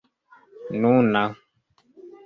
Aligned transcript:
nuna 0.79 1.23